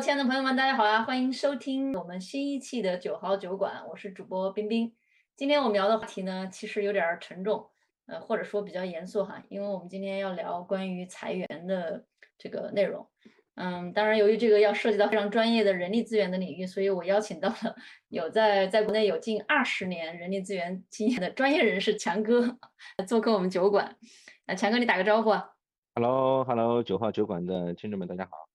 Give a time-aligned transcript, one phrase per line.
[0.00, 1.02] 亲爱的朋友们，大家好呀！
[1.04, 4.92] 欢迎收听我们新一期的九号酒馆，我是主播冰冰。
[5.34, 7.66] 今天我们聊的话题呢，其实有点儿沉重，
[8.04, 12.04] 呃，或者说比较严肃哈，因为我们今天要聊关于裁员的
[12.36, 13.08] 这个内容。
[13.54, 17.74] 嗯，当然，由于这个要涉及到非常专业的人力资源的领域，所以我邀请到了
[18.08, 22.58] 有在在国内有近二十年人力资源经验的专业人士强哥
[23.08, 23.96] 做客我们酒馆。
[24.44, 25.52] 那强哥，你打个招呼啊
[25.94, 28.45] ？Hello，Hello，九号酒馆的听众们，大家好。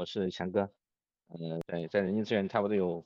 [0.00, 0.60] 我是强哥，
[1.28, 3.04] 呃，在在人力资源差不多有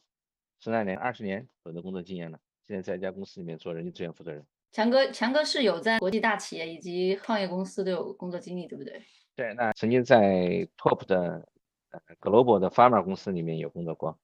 [0.61, 2.39] 十来年、二十年左右的工作经验了。
[2.69, 4.47] 现在在一家公司里面做人力资源负责人。
[4.71, 9.03] 强哥，强哥是有在国际大企业以及创业公司都有工作经历，对不对？
[9.35, 11.49] 对，那曾经在 Top 的
[11.91, 14.17] 呃 Global 的 Pharma 公司里面有工作过，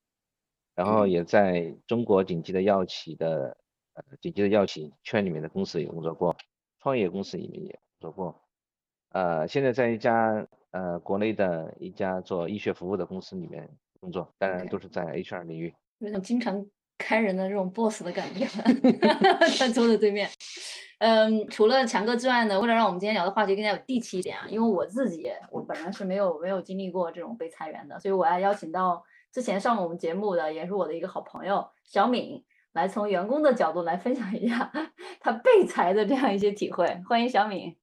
[0.77, 3.57] 然后也在中国顶级的药企的
[3.95, 6.37] 呃顶级的药企圈里面的公司有工作过，
[6.79, 8.41] 创业公司里面也工作过，
[9.09, 10.47] 呃，现在在一家。
[10.73, 13.69] 呃，国内的一家做医学服务的公司里面
[13.99, 15.75] 工作，当然都是在 HR 领域。
[15.99, 16.65] 有种经常
[16.97, 18.47] 开人的这种 boss 的感觉，
[19.59, 20.29] 在桌子对面。
[20.99, 34.71] 嗯，除了强哥之外呢，为了让我们今天聊的话题更加有地气一点啊，因为我自己我本人是没有没有经历过这种被裁员的，所以我要邀请到之前上我们节目的，也是我的一个好朋友小敏，来从员工的角度来分享一下
[35.21, 37.01] 他被裁的这样一些体会。
[37.09, 37.77] 欢迎小敏。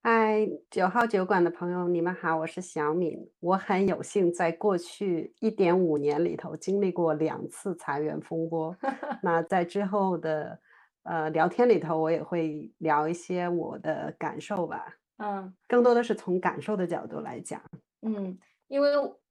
[0.00, 3.18] 嗨，九号酒馆的朋友，你们好，我是小敏。
[3.40, 8.74] 我很有幸在过去一点五年里头经历过两次裁员风波。
[9.22, 10.58] 那在之后的
[11.02, 14.86] 呃聊天里头，我也会聊一些我的感受吧。
[15.18, 17.60] 嗯，更多的是从感受的角度来讲。
[18.02, 18.88] 嗯，因为。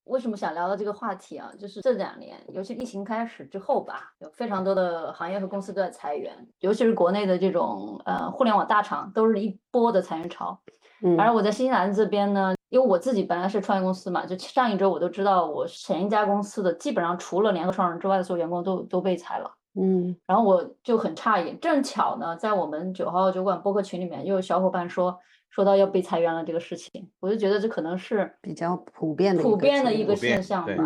[0.08, 1.52] 为什么想聊到这个话题啊？
[1.60, 10.60] 就是这两年，尤其疫情开始之后吧，有非常多的行业和公司都在裁员，尤其是国内的这种呃互联网大厂，都是一波的裁员潮。
[11.04, 19.52] 嗯而我在新西兰这边呢，因为我自己本来是创业公司嘛，就上一周我都知道，我前一家公司的基本上除了联合创始人之外的所有员工都都被裁了。
[19.80, 25.20] 嗯，然后我就很诧异，正巧呢，在我们九号酒馆播客群里面，又有小伙伴说。
[25.50, 30.84] 说到要被裁员了这个事情，我就觉得这可能是比较普遍的普遍的一个现象吧，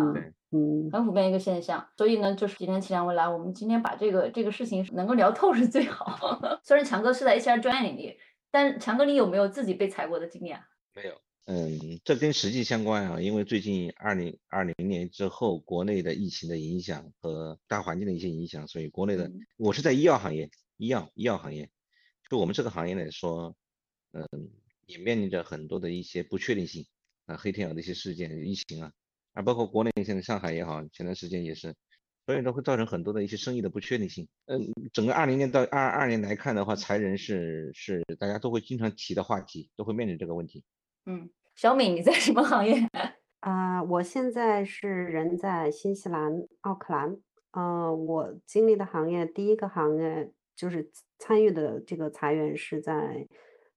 [0.50, 1.86] 嗯，很普遍一个现象。
[1.96, 6.40] 所以呢，就是今天请两位来，我们今天把这个这个事情能够聊透是最好。
[6.64, 8.16] 虽然强哥是在 HR 专业领域，
[8.50, 10.60] 但强哥你有没有自己被裁过的经验？
[10.94, 11.14] 没有，
[11.46, 21.68] 嗯，这跟实际相关啊，因为最近二零二零年之后，国内的疫情的影响和大环境的一些影响，所以国内的我是在医药行业，医药医药行业，
[22.30, 23.54] 就我们这个行业来说，
[24.12, 24.50] 嗯。
[24.86, 26.84] 也面临着很多的一些不确定性
[27.24, 28.92] 啊，黑天鹅的一些事件、疫情啊，
[29.32, 31.72] 啊，包括国内现在上海也好，前段时间也是，
[32.26, 34.28] 所以都会造成很多的一些生意的不确定性。
[34.46, 34.60] 嗯，
[34.92, 40.62] 整个二零年到二二年来看的话，裁人是是大家都会经常提的话题，都会面临这个问题。
[41.06, 42.74] 嗯，小敏你在什么行业？
[43.40, 47.16] 啊，我现在是人在新西兰奥克兰。
[47.52, 53.26] 呃，我经历的行业第一个行业就是参与的这个裁员是在。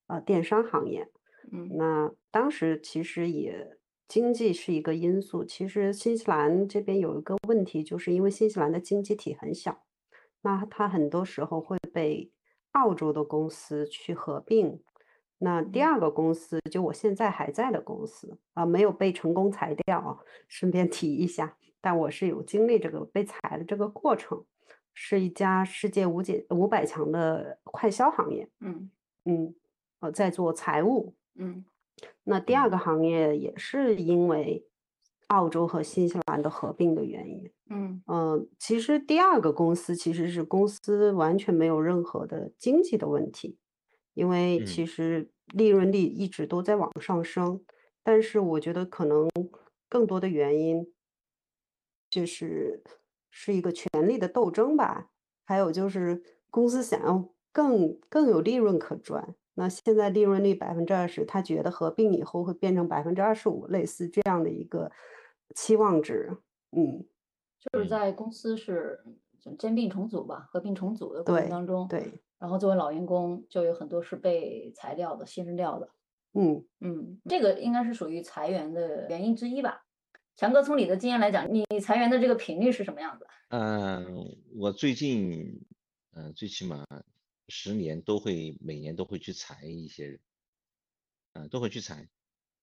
[0.07, 1.09] 呃，电商行业，
[1.51, 3.77] 嗯，那当时其实也
[4.07, 5.43] 经济是一个因素。
[5.43, 9.83] 其实新西兰这边有一个问题，就是因为新西兰的经济体很小，
[10.43, 12.31] 那它很多时候会被
[12.73, 14.79] 澳洲的公司去合并。
[15.39, 21.57] 那第二个公司，就我现在还在的公司啊，没有被成功裁掉啊， 顺便提一下。
[21.81, 24.45] 但我是有经历这个被裁的这个过程，
[24.93, 28.47] 是一家世界五解五百强的快销行业。
[28.59, 28.91] 嗯
[29.25, 29.55] 嗯。
[30.05, 31.65] 呃，在做财务，嗯，
[32.23, 34.67] 那第二个行业也是因为
[35.27, 38.03] 澳洲和新西兰的合并的原因，嗯。
[38.05, 43.57] 呃，其实第二个公司其实是公司完全没有任何的经济的问题，
[44.13, 47.61] 因为其实利润率一直都在往上升，
[48.03, 49.27] 但是我觉得可能
[49.89, 50.93] 更多的原因
[52.09, 52.83] 就是
[53.31, 55.09] 是一个权力的斗争吧，
[55.43, 59.35] 还有就是公司想要更更有利润可赚。
[59.55, 64.91] 那现在利润率百分之二十，他觉得合并以后会变成百分之二十五，类似这样的一个
[65.55, 66.37] 期望值。
[66.71, 67.05] 嗯，
[67.59, 69.03] 就是在公司是
[69.57, 75.89] 兼并重组吧，合并重组的过程当中，对，然后作为老员工，就有很多是被裁掉的、牺牲掉的。
[76.33, 79.85] 嗯嗯，这个应该是属于裁员的原因之一吧？
[80.35, 83.25] 强哥，从你的经验来讲，你裁员的这个频率是什么样子？
[83.51, 84.05] 嗯，
[84.57, 85.65] 我最近，
[86.11, 86.83] 嗯，最起码。
[87.47, 90.19] 十年都会每年都会去裁一些人，
[91.33, 92.09] 啊，都会去裁，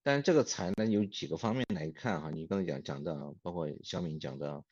[0.02, 4.64] 但是这个裁呢有几个方面来看哈，你刚才讲讲的，包括小敏讲的，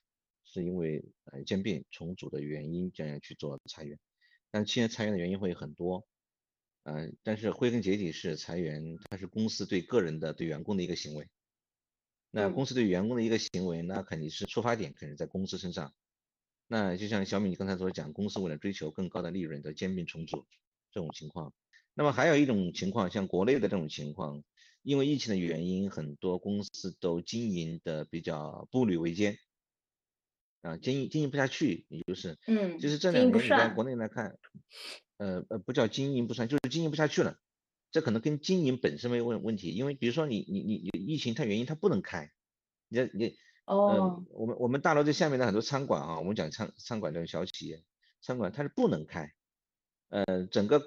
[0.44, 3.98] 是因为呃兼并重组的原因这样去做裁员，
[4.50, 6.04] 但现在裁员的原因会很多，
[6.82, 11.28] 嗯，但是归根结底是裁员，它是公司对个人的对员工的一个行为，
[12.30, 15.94] 那公司对员工的一个行为，那肯定是出发点肯定在公司身上。
[16.72, 20.46] 那就像小米你刚才所讲，公司为了追求更高的利润的兼并重组
[20.92, 21.52] 这种情况。
[21.94, 24.44] 那么还有一种情况，像国内的这种情况，
[24.82, 29.36] 因为疫情的原因，很多公司都经营的比较步履维艰，
[30.62, 34.38] 啊，经营经营不下去，也就是，嗯，就是这两年你在国内来看，
[35.16, 37.36] 呃呃，不叫经营不善，就是经营不下去了。
[37.90, 42.30] 这可能跟经营本身没有问问题，因为比如说你你你疫情它原因它不能开，
[42.86, 43.36] 你你
[43.70, 47.80] 哦，我们我们大楼这下面的很多餐馆啊，我们讲餐餐馆这种小企业，
[48.20, 49.32] 餐馆它是不能开，
[50.08, 50.82] 呃，整个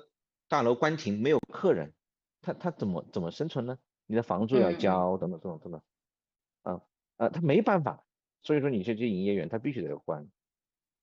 [0.49, 1.93] 大楼关停没有客人，
[2.41, 3.79] 他他怎么怎么生存呢？
[4.05, 5.81] 你的房租要交等等等等等等，
[6.63, 6.81] 啊
[7.15, 8.03] 啊，他没办法，
[8.41, 10.29] 所以说你这些营业员他必须得关，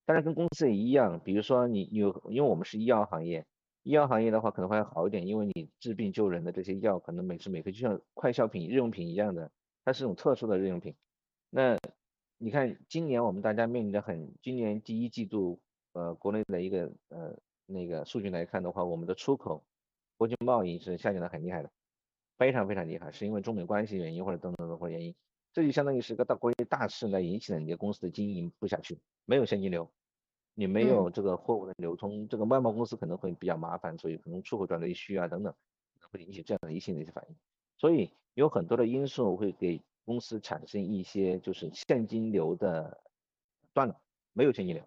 [0.04, 3.46] 当然跟公司也一样，比如说你有因为我们是医药行业。
[3.84, 9.50] 医药行业的话可能会好一点，因为你治病救人的这些药可能每时每刻就像快消品、日用品一样的，
[9.82, 10.94] 它是种特殊的日用品。
[11.50, 11.76] 那
[12.38, 15.60] 你看今年我们大家面临的很，今年第一季度，
[15.92, 17.36] 呃，国内的一个呃
[17.66, 19.62] 那个数据来看的话，我们的出口、
[20.16, 21.70] 国际贸易是下降的很厉害的，
[22.38, 25.14] 非常非常厉害，是因为中美关系原因或者等等等或者原因，
[25.52, 29.90] 这就相当于是个大国际大事来引起了你的公司的经营不下去，没有现金流。
[30.54, 35.54] 你没有这个货物的流通，这个外贸公司可能会比较麻烦，所以可能出口转内需啊等等，
[36.10, 37.36] 会引起这样的一系列的反应。
[37.78, 43.00] 所以有很多的因素会给公司产生一些就是现金流的
[43.72, 44.00] 断了，
[44.32, 44.84] 没有现金流，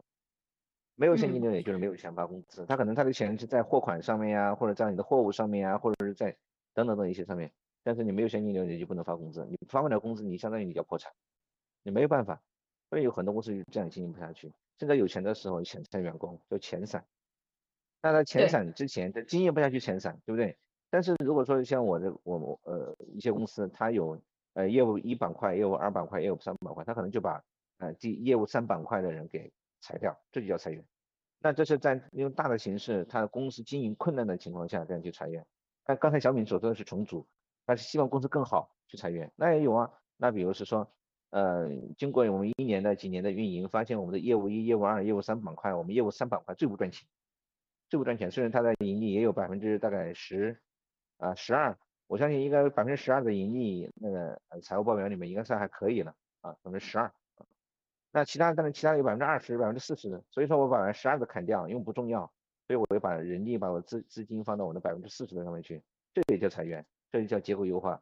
[0.96, 2.66] 没有现金流也就是没有钱发工资。
[2.66, 6.36] 他可能他的钱是在货款上面呀，或者在你的货物上面呀，或者是在
[6.74, 7.52] 等等等一些上面，
[7.84, 11.14] 但是你没有现金流，你就不能发工资，你发不了工资，你相当于你要破产，
[11.84, 12.42] 你没有办法。
[12.90, 14.52] 所以有很多公司就这样经营不下去。
[14.78, 17.04] 现在有钱的时候遣散员工，就遣散。
[18.02, 20.58] 那在遣散之前，他经营不下去遣散，对不对？
[20.90, 24.22] 但是如果说像我的我呃一些公司，它有
[24.54, 27.44] 呃业务一板块、业务二板块、业务三板块，他可能就把
[27.78, 29.52] 呃第业务三板块的人给
[29.82, 30.84] 裁掉，这就叫裁员。
[31.40, 35.46] 那这是在用大的形式，他公司经营困难的情况下这样去裁员。
[35.88, 37.28] 那刚才小敏所说的是重组，
[37.66, 39.92] 他是希望公司更好去裁员，那也有啊。
[40.18, 40.88] 那比如是说。
[41.36, 41.68] 呃，
[41.98, 47.08] 经过我们一年的几年的运营，发现我们的业务一、业务二、业务三板块，我们业务三板块最不赚钱，
[47.90, 48.30] 最不赚钱。
[48.30, 50.62] 虽然它的盈利也有百分之大概十
[51.18, 51.76] 啊十二，
[52.14, 57.12] 我相信应该百分之十二的盈利，那个财务报表里面应该算还可以了啊，百分之十二。
[58.12, 62.32] 那其他，但是其他有百分之二十、百分之四十的，所以说我把百分之十二的砍掉，因为不重要，
[62.68, 65.82] 所以我会把人力、把我资资金放到我的百分之四十的上面去，
[66.14, 68.00] 这也叫裁员，这就叫结构优化。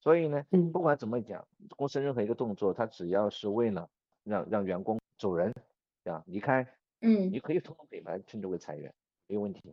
[0.00, 1.46] 所以呢，不管怎么讲，
[1.76, 3.88] 公司任何一个动作，它只要是为了
[4.24, 5.54] 让让员工走人，
[6.02, 6.66] 这样离开，
[7.00, 8.92] 嗯，你可以通过品牌称之为裁员，
[9.28, 9.72] 没有问题。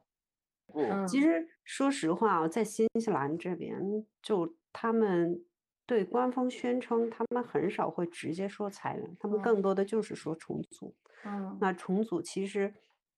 [0.75, 5.43] 嗯，其实说实话啊，在新西兰这边，就他们
[5.85, 10.95] 对官方宣称，他们很少会直接说裁员，他们更多的就是说重组。
[11.25, 12.73] 嗯，那重组其实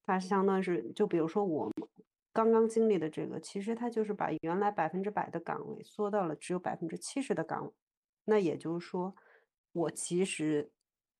[0.06, 1.72] 它相当于是，就比如说我。
[2.36, 7.72] 刚刚经历的这个，其实它就是把原来百分之百的岗位缩到了只有百分之七十的岗位。
[8.26, 9.16] 那也就是说，
[9.72, 10.72] 我其实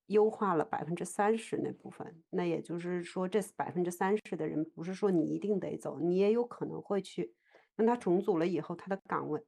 [0.08, 2.24] 优化了百分之三十那部分。
[2.30, 7.34] 那也就是说，这百分之三十的人，不是说你一定得走，你也有可能会去。
[7.76, 9.42] 那他重组了以后，他的岗位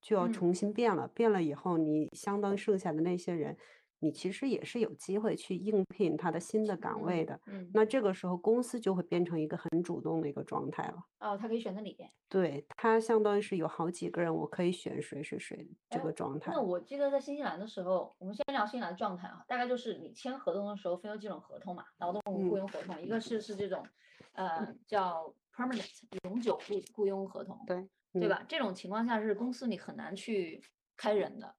[0.00, 1.08] 就要重新变了。
[1.08, 3.56] 变了以后，你相当剩下的那些人。
[4.02, 10.96] 你其实也是有机会去应聘他的新的岗位的，嗯，那这个时候公司就会变成一个很主动的一个状态了。
[11.20, 11.96] 哦，他可以选择你，
[12.28, 16.50] 对他相当于是有好几个人，我可以选谁谁谁这个状态。
[16.50, 23.86] 那我记得在新西兰的时候，我们先聊新西兰的状态啊，大概就是你签合同的时候分有几种合同嘛，劳动雇佣合同，一个是是这种，
[24.32, 25.88] 呃，叫 permanent
[26.24, 27.88] 永久雇雇佣合同，对
[28.20, 28.44] 对吧？
[28.48, 30.60] 这种情况下是公司你很难去
[30.96, 31.54] 开人的。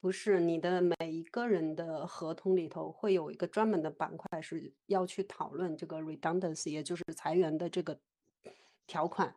[0.00, 7.98] 不是你的每一个人的合同里头会有一个专门的板块是要去讨论这个 redundancy，也就是裁员的这个
[8.86, 9.34] 条款。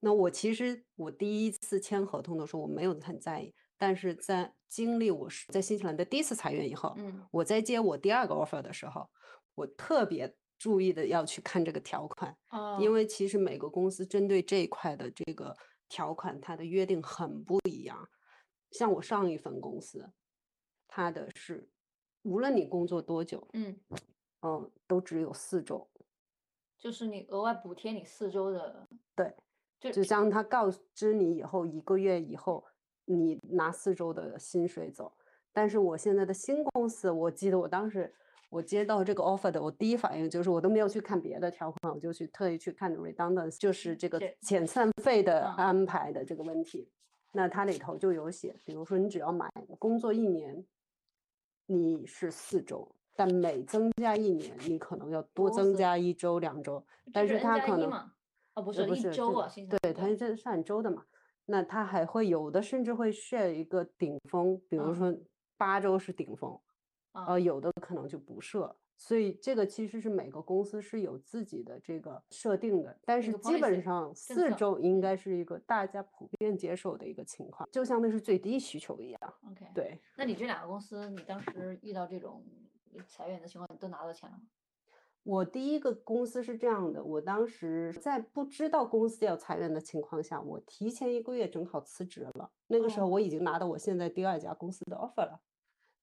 [0.00, 9.08] 那我其实我第一次签合同的时候我没有很在意，但是在经历我是在新西兰的第一次裁员以后，嗯，我在接我第二个 offer 的时候，
[9.54, 12.36] 我特别注意的要去看这个条款，
[12.80, 15.56] 因为其实每个公司针对这一块的这个
[15.88, 18.08] 条款，它的约定很不一样。
[18.70, 20.10] 像我上一份公司，
[20.86, 21.68] 他的是
[22.22, 23.78] 无论你工作多久，嗯
[24.42, 25.88] 嗯，都只有四周，
[26.78, 29.34] 就是你额外补贴你四周的，对，
[29.78, 32.64] 就就像他告知你以后一个月以后
[33.04, 35.12] 你拿四周的薪水走。
[35.52, 38.14] 但是我现在的新公司，我记得我当时
[38.50, 46.88] 我接到这个 offer 的，我第一反应就是我都没有去看别的条款，我就去特意去看 redundant，就是这个遣散费的安排的这个问题。
[47.32, 50.64] 那它里头就有写，比如说你只要买工作一年，
[51.66, 58.12] 你是四周，但每增加一年，你可能要多增加一周两周，但是它可能一嘛，
[58.54, 61.04] 哦不呃是一不是这周啊，对，兰它是这是按周的嘛。
[61.46, 65.18] 那它还会有的甚至会 share 一个顶峰，比如嗯说
[65.56, 66.60] 八周是顶峰，
[67.12, 68.76] 啊呃，有的可能就不设。
[69.02, 79.34] 所以这个其实是每个公司是有自己的这个设定的，但是基本上四周应该是一个大家普遍接受的一个情况，就像那是最低需求一样。
[79.50, 82.44] OK，对，那你这两个公司，你当时遇到这种
[83.08, 84.42] 裁员的情况，你都拿到钱了吗？
[85.22, 92.50] 我第一个公司是这样的，我当时在不知道公司要裁员的情况下，我提前一个月正好辞职了。
[92.66, 95.40] 那个时候哦我已经拿到我现在第二家公司的 offer 了。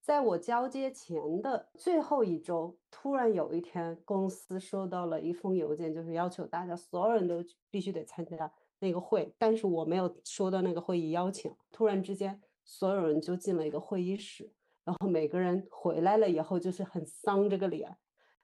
[0.08, 8.50] 在我交接前的最后一周，突然有一天，公司收到了一封邮件，就是要求大家所有人都必须得参加
[8.80, 11.54] 那个会，但是我没有收到那个会议邀请。
[11.74, 14.50] 突然之间，所有人就进了一个会议室，
[14.86, 17.98] 然后每个人回来了以后就是很丧这个脸，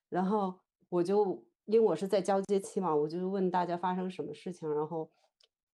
[0.10, 5.10] 然后我就因为我是在交接期嘛，我就问大家发生什么事情，然后，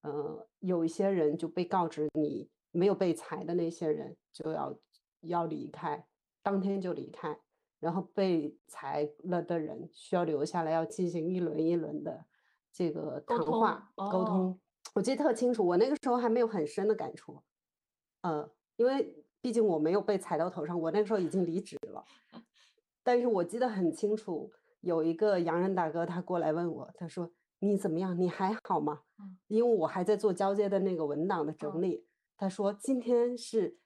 [0.04, 4.78] 呃，有一些人就被告知你没有被裁的那些人就要
[5.22, 6.06] 要离开，
[6.42, 7.40] 当天就离开，
[7.80, 12.26] 然后被裁了的人需要留下来，要进行一轮一轮的
[12.72, 14.60] 这个谈话沟哦通。
[14.96, 17.42] 我记得特清楚，我那个时候还没有很深的感触，
[18.22, 22.04] 呃，因为毕竟我没有被裁到头上，我那个时候已经离职了。
[23.04, 28.20] 但是我记得很清楚，有一个洋人大哥他过来问我，他说：“你怎么样？
[28.20, 32.06] 你还好吗？”嗯因为我还在做交接的那个文档的整嗯理。
[32.38, 33.78] 他说：“今天是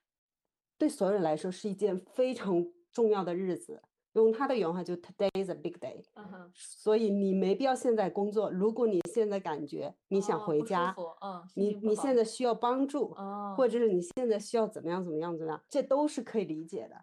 [0.84, 3.82] 对所有人来说是一件非常重要的日子。”
[4.13, 6.04] 用他的原话就 “Today is a big day”。
[6.16, 8.52] 嗯哼，所以你没必要现在工作。
[8.52, 16.96] 如果你现在感觉你想回家，服嗯，心你你现在需要帮助，哦，或者是你现在需要怎么样怎么样怎么样，这都是可以理解的。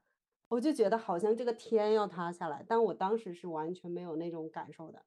[0.49, 5.03] 我就觉得好像这个天要塌下来，但我当时是完全没有那种感受的，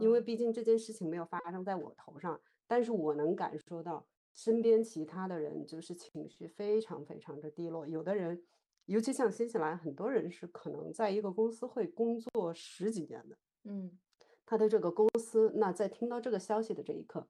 [0.00, 8.42] 因为嗯毕竟这件事情没有发生在我头上，但是我能感受到身边其他的人就是情绪非常非常的低落，有的人，
[8.86, 13.38] 尤其像新西兰，很多人是可能在一个公司会工作十几年的。
[13.62, 13.98] 嗯。
[14.46, 17.26] 他的这个公司，那在听到这个消息的这一刻，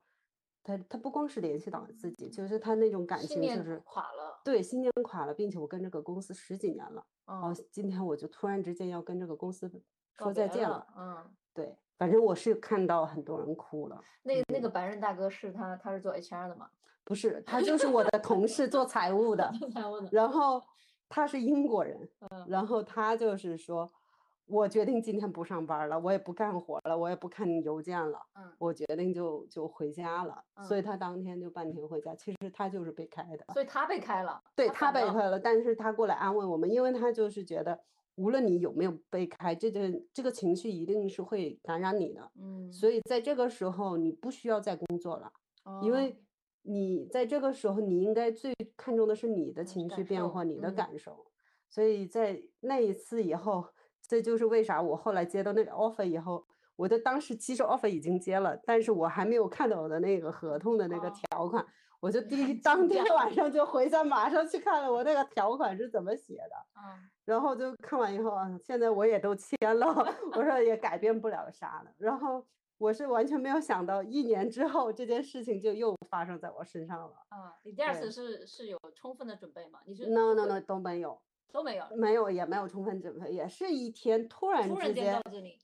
[0.64, 9.70] 他他不光是联系到自己，就是他那种感情就是垮了，对，信念垮了，并且我跟这个公司十几年了，哦哦，今天我就突然之间要跟这个公司
[10.18, 14.62] 说再见了，，嗯，对，反正我是看到很多人哭了，那那嗯。
[14.62, 16.68] 个白人大哥是他他是做 HR 的嘛？
[17.04, 20.62] 不是，他就是我的同事做财务的，做财务的，然后
[21.08, 22.46] 他是英国人，嗯。
[22.48, 23.90] 然后他就是说，
[24.46, 28.50] 我决定今天不上班了，我也不干活了，我也不看邮件了，嗯。
[28.58, 30.80] 我决定就就回家了，所以。
[30.80, 32.14] 嗯他当天就半天回家。
[32.14, 37.80] 其实他就是被开的，所以他被开了，对他被开了，但是他过来安慰我们，因为他就是觉得，
[38.16, 45.32] 无论你有没有被开，这个这个情绪一定是会感染你的，嗯，所以在这个时候你不需要再工作了，
[45.82, 46.18] 因哦为
[46.66, 50.74] 你在这个时候你应该最看重的是你的情绪变化，你的嗯。
[50.74, 51.26] 感受，
[51.68, 53.64] 所以在那一次以后，
[54.06, 56.46] 这就是为啥我后来接到那个 offer 以后。
[56.76, 61.64] 我的当时其实 offer 已经接了，但是我还没有看到我的那个合同的那个哦条款，
[62.00, 63.64] 我就第一 当天晚上就。
[63.64, 69.86] 回家，马上去看了我那个条款是怎么写的，嗯然后就看完以后啊，现在我也都签了，
[70.34, 71.92] 我说也改变不了啥了。
[71.96, 72.44] 然后
[72.78, 77.16] 我是完全没有想到，一年之后这件事情就又发生在我身上了。
[77.28, 79.80] 啊，你第二次是是有充分的准备吗？
[79.86, 81.20] 你是 no no no 都没有，
[81.52, 85.58] 都没有，没有也没有充分准备，也是一天突然突然间之间告知你，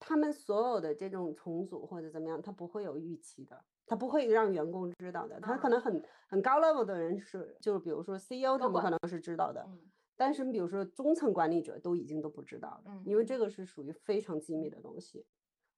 [0.00, 5.38] 他们所有的这种重组或者怎么样，他不会有预期的，他不会让员工知道的。
[5.40, 9.78] 他可啊能很很高 level 的人是，就是比如说 CEO 他们可能是知道的，嗯
[10.16, 15.24] 但是比如说中层管理者都已经都不知道了，因为嗯这个是属于非常机密的东西。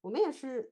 [0.07, 0.71] 我们也是，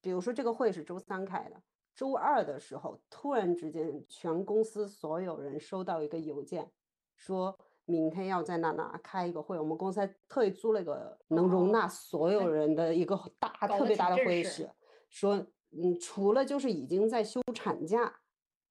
[0.00, 1.62] 比如说这个会是周三开的，
[1.94, 6.68] 周二的时候突然之间全公司所有人收到一个邮件，
[7.14, 14.68] 说明天要在哪哪开一个会，我们公司还特意租了一个能容纳所有人的一个大特别大的会议室，
[15.08, 18.12] 说嗯，除了就是已经在休产假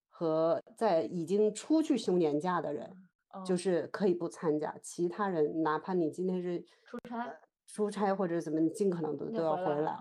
[0.10, 3.08] 和在已经出去休年假的人。
[3.46, 7.34] 就哦是可以不参加，其他人哪怕你今天是出差
[7.72, 9.96] 出差或者怎么，你尽可能都都要回来。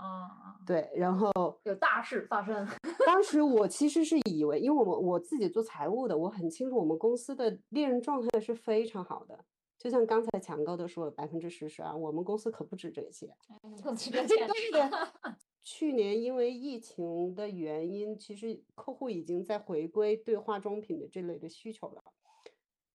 [0.66, 1.30] 对，然后
[1.64, 2.66] 有大事发生，
[3.06, 9.38] 当时我其实是以为，因为我我自己做财务的，我很清楚我们公司的利润状态是非常好的。
[9.78, 13.26] 就像刚才强哥都说了百分之十十二，我们公司可不止这些。
[13.48, 14.82] 哎你更值钱， 对
[15.64, 22.02] 去年因为疫情的原因，其实客户已经在回归对化妆品的这类的需求了。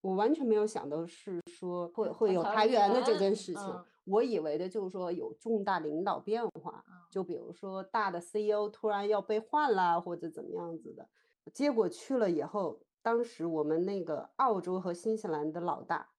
[0.02, 3.64] 我完全没有想到是说会会有裁员的这件事情，
[4.06, 11.10] 我以为的就是说有重大领导变化，就比如说大的 CEO 突然要被换了或者怎么样子的。
[11.54, 16.10] 结果去了以后，当时我们那个澳洲和新西兰的老大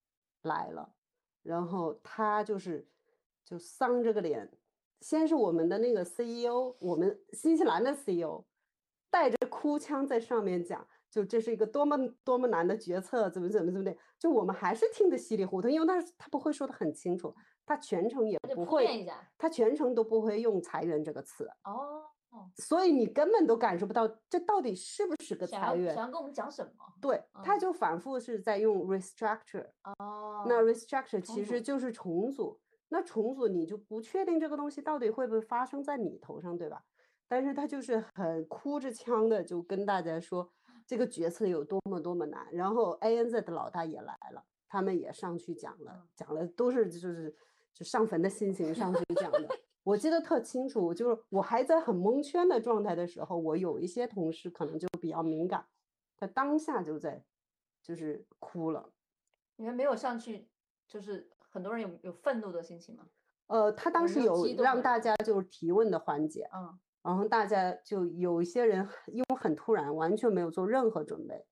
[0.42, 0.94] 来了，
[1.42, 2.88] 然后他就是
[3.44, 4.50] 就丧着个脸，
[5.00, 8.44] 先是我们的那个 CEO，我们新西兰的 CEO
[9.10, 10.86] 带着哭腔在上面讲。
[11.08, 17.34] 就这是一个多么多么难的决策，怎么怎么怎么的，就我们还是听得稀里糊涂，因为他他不会说的很清楚，
[17.66, 19.06] 他全程也不会，
[19.36, 21.50] 他全程都不会用裁员这个词。
[21.64, 22.04] 哦，
[22.54, 26.84] 所以你根本都感受不到这到底是不是个裁员，想要跟我们讲什么？
[27.00, 29.66] 对，他就反复是在用 restructure，
[29.98, 32.58] 哦，那 restructure 其实就是重组，
[32.88, 36.82] 那重组你就不确定这个东西到底会不会发生在你头上，对吧？
[37.28, 40.50] 但是他就是很哭着腔的就跟大家说。
[40.88, 47.34] 这个决策有多么多么难，然后 ANZ 的老大也来了，他们也上去讲了，讲了都是就是
[47.76, 49.46] 就上坟的心情上去讲的。
[49.82, 55.66] 我记得特清楚，就是我还在很蒙圈的状态的时候，我有一些同事可能就比较敏感，
[56.16, 57.22] 他当下就在
[57.82, 58.90] 就是哭了。
[59.56, 60.48] 你们没有上去，
[60.88, 63.06] 就是很多人有有愤怒的心情吗？
[63.48, 66.78] 呃，他当时有让大家就是提问的环节，嗯。
[67.02, 71.46] 然后大家就有一些人，因为很突然，完全没有做任何准备，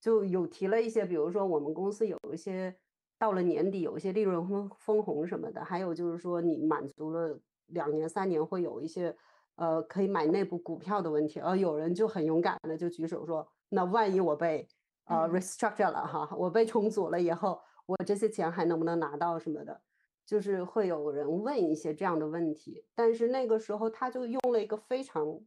[0.00, 2.76] 就有提了一些，比如说我们公司有一些
[3.18, 9.14] 到了年底有一些利润分分红什么的，还有就是说你满足了两年三年会有一些
[9.56, 14.68] 呃可以买内部股票的问题，而有人就很勇敢的就举手说，那万一我被
[15.06, 19.80] 呃 restructure 了哈，我被重组了以后，我这些钱还能不能拿到什么的？
[20.24, 25.40] 就是会有人问一些这样的问题，但是那个时候他就用了一个非常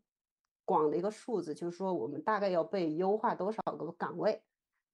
[0.66, 4.42] 广的一个数字，就是说我们大概要被优化多少个岗位。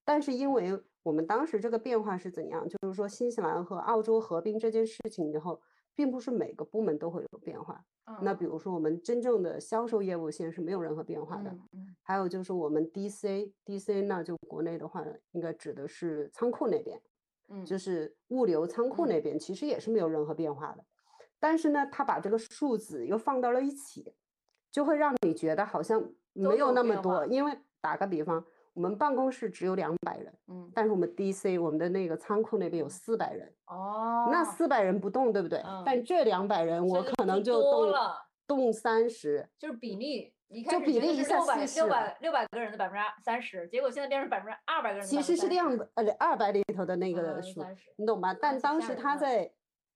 [0.07, 5.61] 但是因为我们当时这个变化是怎样，就是说新西兰和澳洲合并这件事情以后，
[5.93, 7.83] 并不是每个部门都会有变化。
[8.21, 11.53] 那比如说我们真正的销售业务线是没有任何变化的。
[12.01, 15.03] 还有就是我们 DC，DC 那就国内的话，
[15.33, 17.01] 应该指的是仓库那边。
[17.49, 20.85] 嗯，就是物流仓库那边其实也是没有任何变化的，
[21.37, 24.13] 但是呢，他把这个数字又放到了一起，
[24.71, 27.25] 就会让你觉得好像没有那么多。
[27.25, 28.45] 因为打个比方，
[28.77, 35.59] 我们办公室只有两百人，嗯，但是我们 DC 我们的那个仓库那边有四百人，哦，那四百人不动，对不对？
[35.83, 40.31] 但这两百人我可能就动了，动三十，就是比例。
[40.69, 45.05] 就比例一下六百六百六百个人的百分之三十，结果现在变成百分之二百个人。
[45.05, 47.61] 其实是两呃二百里头的那个数，
[47.97, 48.33] 你懂吧？
[48.33, 49.51] 但当时他在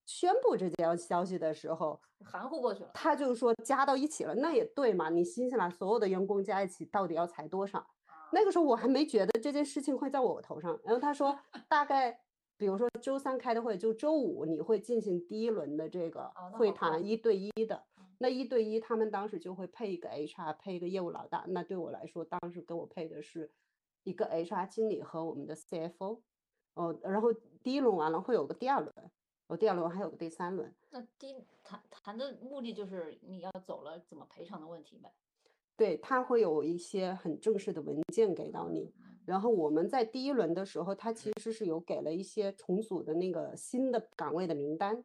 [0.06, 2.90] 宣布这条消息的时候，含糊过去了。
[2.94, 5.08] 他就说加到一起了，那也对嘛？
[5.08, 7.88] 你新西兰所有的员工加一起到底要裁多少？
[8.34, 10.80] 那个时候我还没觉得这件事情会在我头上。
[10.84, 12.20] 然后他说 大概，
[12.58, 17.84] 比如说周三开的会，就周五你会进行第一轮的这个会谈，一对一的。
[18.20, 21.44] 那一对一，他们当时就会配一个 HR，配一个业务老大。
[21.48, 23.52] 那对我来说，当时给我配的是
[24.04, 26.22] 一个 HR 经理和我们的 CFO。
[26.76, 28.94] 哦，然后第一轮完了会有个第二轮，
[29.48, 30.72] 哦，第二轮还有个第三轮。
[30.92, 35.12] 那第谈谈的目的就是你要走了怎么赔偿的问题呗？
[35.82, 38.94] 对他会有一些很正式的文件给到你。
[39.26, 45.04] 然后我们在第一轮的时候，他其实是有给了一些重组的那个新的岗位的名单。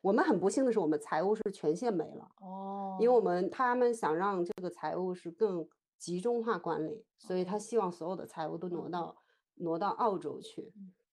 [0.00, 9.14] 我们很不幸的是，我们财务是全线没了哦，因为我们他们想让这个财务是更集中化管理，所以他希望所有的财务都挪到
[9.54, 10.72] 挪到澳洲去。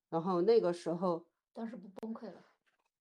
[0.10, 2.47] 然后那个时候，当时不崩溃了。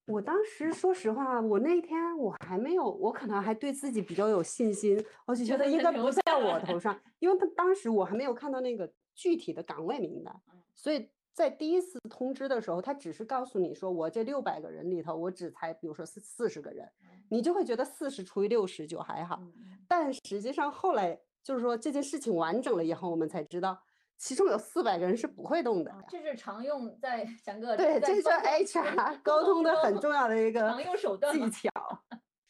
[0.07, 10.35] 我当时说实话，我那天我还没有，我可能还对自己比较有信心，我就觉得应该不在我头上，因为他当时我还没有看到那个具体的岗位名单，
[10.73, 11.09] 所以。
[11.37, 16.89] 在第一次通知的时候，他只是告诉你说，我这六百个人里头，我只才，比如说四四十个人，
[17.29, 19.39] 你就会觉得四十除以六十就还好。
[19.87, 23.79] 但实际上后来就是说这件事情完整了以后，我们才知道，
[24.17, 25.95] 其中有四百个人是不会动的。
[26.09, 31.69] 这是常用在整个对，这是 HR 沟通的很重要的一个常用手段技巧。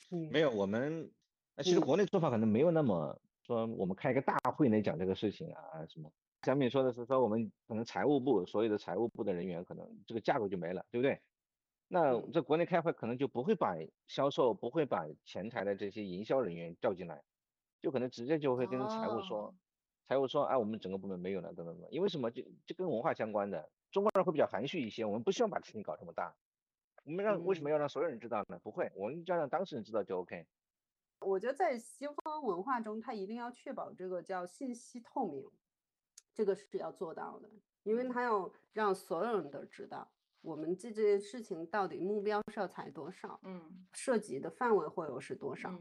[0.32, 1.12] 没有，我们
[1.62, 6.10] 其实国内做法可能没有那么说，我们开一个大会来讲这个事情啊什么。
[6.44, 11.20] 小敏说的是说我们可能财务部所有的财务部的人员可能这个架构就没了，对不对？
[11.90, 13.76] 那在国内开会可能就不会把
[14.08, 17.22] 销售不会把前台的这些营销人员叫进来，
[17.82, 19.54] 就可能直接就会跟财务说，
[20.08, 22.32] 财务说哎我们整个部门没有了等等等，因为什么？
[22.32, 26.34] 就就跟文化相关的，中国人会比较含蓄一些，我们不希望把事情搞这么大，
[27.04, 28.58] 我们让为什么要让所有人知道呢？
[28.64, 30.48] 不会，我们就要让当事人知道就 OK。
[31.20, 35.52] 我觉得在西方文化中，它一定要确保这个叫信息透明，
[36.34, 37.50] 这个是要做到的，
[37.84, 40.10] 因为它要让所有人都知道
[40.42, 43.62] 我们这件事情到底目标是要裁多少，嗯，
[43.94, 45.74] 涉及的范围会有是多少。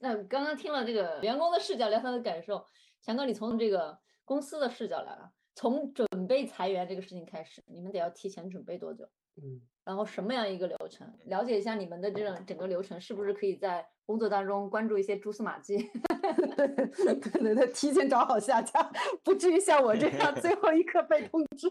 [0.00, 2.64] 那刚刚听了这个员工的视角聊他的感受，
[3.00, 9.04] 强哥，你从这个公司的视角来了，从准备裁员这个事情开始，你们得要提前准备多久？
[9.36, 9.60] 嗯。
[9.84, 11.10] 然后什么样一个流程？
[11.24, 15.78] 了解一下你们的这种整个流程，是不是可以在工作当中关注一些蛛丝马迹？
[16.54, 18.92] 对 对对对，提前找好下家，
[19.24, 21.66] 不至于像我这样 最后一刻被通知。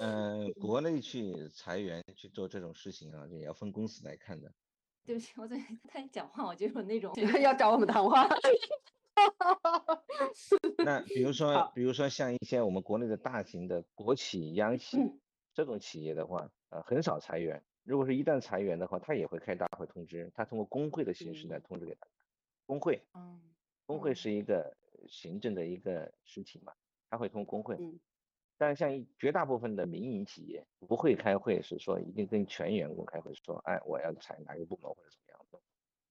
[0.00, 4.52] 嗯，国内去裁员去做这种事情啊，也要分公司来看的。
[5.04, 8.26] 对不起，我最近他一讲话我就有那种 要找我们谈话。
[10.84, 14.96] 那比如说，比如说像一些我们国内的大型的国企、央企。
[15.52, 17.60] 这种企业的话，呃，很少裁员。
[17.82, 22.12] 如果是一旦裁员的话，他也会开大会通知，他通过工会的形式来通知给大家。
[22.66, 23.42] 工会，嗯，
[23.84, 24.76] 工会是一个
[25.08, 26.72] 行政的一个实体嘛，
[27.10, 27.76] 他会通过工会。
[28.60, 28.62] 嗯。
[28.62, 35.58] 但是像绝大部分的民营企业不会开会，是说一定跟全员工开会说，哎，我要裁哪个部门或者怎么样的，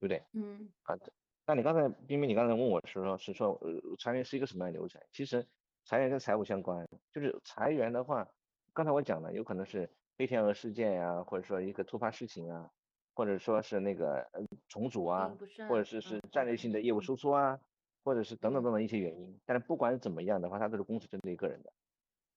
[0.00, 0.22] 不对？
[0.32, 0.68] 嗯。
[0.82, 1.12] 好的。
[1.46, 5.00] 那你刚才冰冰，你刚才问我是说，是说呃，裁员是一个什么样的流程？
[5.12, 5.46] 其实
[5.84, 8.28] 裁员跟财务相关，就是裁员的话。
[8.72, 12.70] 刚才我讲了，有可能是黑天鹅事件呀，或者说一个突发事情啊，
[13.14, 15.36] 或者说是那个呃重组啊，
[15.68, 17.58] 或者是是战略性的业务收缩啊，
[18.04, 19.36] 或者是等等等等一些原因。
[19.44, 21.72] 但是不管怎么样的话，它都是公司针对个人的。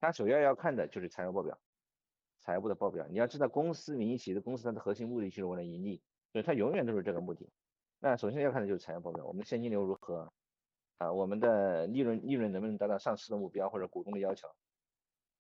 [0.04, 1.58] 它首要要看的就是财务报表，
[2.42, 3.08] 财务的报表。
[3.08, 7.50] 你要知道，公司民营企业的公司它的核心目的就是为了盈利，所以它永远都是这个目的。
[8.00, 10.30] 那首先要看的就是财务报表，我们的现金流如何
[10.98, 11.14] 啊？
[11.14, 14.50] 我们的利润利润能不能达到上市的目标或者股东的要求？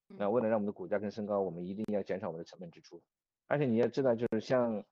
[0.07, 3.03] 那为了让我们的股价更升高，我们一定要减少我们的成本支出。
[3.47, 4.85] 而且你要知道，就是像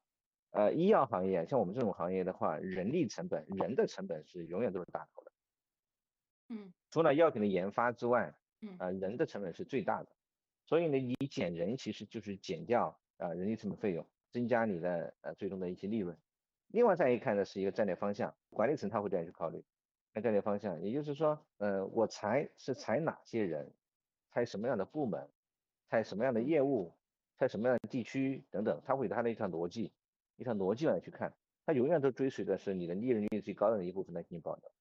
[0.49, 5.31] 呃医药行业，像我们这种行业的话，人力成本、人的成本是永远都是大头的。
[6.49, 6.73] 嗯。
[6.89, 10.09] 除了药品的研发之外，嗯，啊人的成本是最大的。
[10.65, 16.17] 所以呢，你减人其实就是减掉啊人力成本费用，增加你的呃最终的一些利润。
[16.67, 19.63] 另外再一看呢，是一个战略方向，管理层他会这样去考虑。
[20.13, 23.73] 那战略方向，也就是说，呃，我裁是裁哪些人？
[24.29, 25.29] 裁什么样的部门，
[25.89, 26.93] 裁什么样的业务，
[27.37, 29.91] 开什么样的地区等等，他会有他的一套逻辑，
[30.37, 31.33] 一套逻辑来去看，
[31.65, 34.71] 他永远都追随的是你的利润率最高的一部分来进行保留。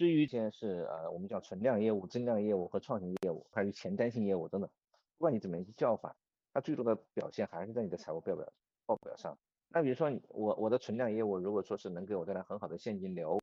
[0.00, 4.70] 至于一些是呃我们叫存量业务、增量业务和创新业务，还有前瞻性业务等等，
[5.18, 6.16] 不管你怎么样去叫法，
[6.54, 8.50] 它最终的表现还是在你的财务报表
[8.86, 9.36] 报表上。
[9.68, 13.38] 那比如说我我的存量业务如果说是能给我带来很好的现金流，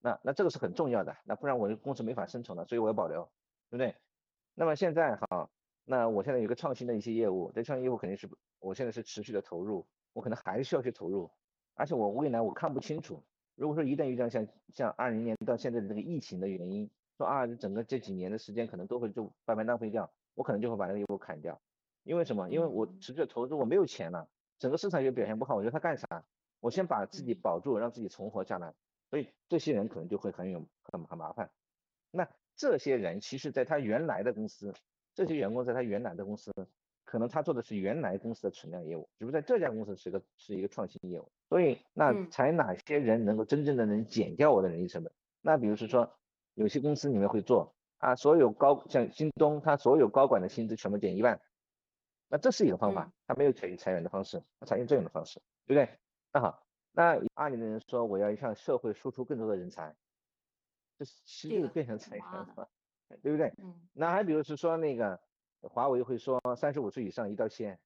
[0.00, 3.22] 那那这个是很重要的，那不然我的公司没法生存了，所以我要保留，
[3.70, 3.94] 对不对？
[4.52, 5.48] 那么现在哈，
[5.84, 8.28] 那我现在有个创新的一些业务，这创新业务肯定是
[8.58, 11.30] 我现在是持续的投入，我可能还需要去投入，
[11.74, 13.22] 而且我未来我看不清楚，
[13.56, 21.60] 如果说一旦遇到像像二零年到现在的这个疫情的原因，说啊整个这几年的时间可能都会就白白浪费掉，我可能就会把那个业务砍掉，
[22.04, 22.48] 因为什么？
[22.48, 26.24] 因为我持续的投资，我没有钱了，整个市场又表现不好，我觉得他干啥？
[26.60, 28.74] 我先把自己保住，让自己存活下来，
[29.10, 31.50] 所以这些人可能就会很有很很麻烦，
[32.10, 32.28] 那。
[32.58, 34.72] 这些人其实，在他原来的公司，
[35.12, 36.50] 这些员工在他原来的公司，
[37.04, 41.30] 可能他做的是原来公司的存量业务，只不过在这家公司是个是一个创新业务。
[41.48, 45.12] 所以，那才哪些人能够真正的能减掉我的人力成本？
[45.40, 46.12] 那比如说，
[46.54, 51.40] 有些公司里面会做啊，所有高像京东，他所有高管的薪资全部减一万，
[52.28, 55.98] 那这是一个方法，他没有采用裁员的方式，他采用这样的方式，对不对？
[56.32, 59.94] 那好，那阿里的人说我要向社会输出更多的人才。
[60.98, 62.68] 这其实变成裁员了，
[63.22, 63.52] 对不对？
[63.58, 63.72] 嗯。
[63.92, 65.20] 那还比如是说那个
[65.60, 67.78] 华为会说三十五岁以上一刀切，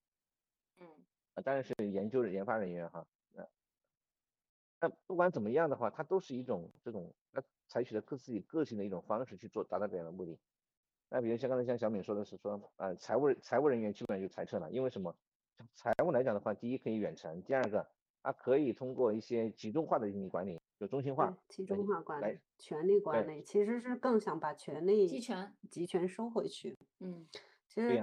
[0.78, 0.86] 嗯。
[1.34, 3.04] 啊，当然是研究研发人员哈。
[4.80, 10.38] 那那不管怎么样的话，它都是一种这种它采取的各自己个性的一种方式去做达到这样的目的。
[11.08, 15.14] 那比如像刚才像小敏说的是说，呃，财务财务人员基本上就裁撤了，因为什么？
[15.74, 17.86] 财务来讲的话，第一可以远程，第二个
[18.22, 20.58] 它可以通过一些集中化的进行管理。
[20.78, 26.74] 就中心化、集中化管理、权力管理，其实是更想把权力集权、集权收回去。
[27.00, 27.28] 嗯，
[27.68, 28.02] 其实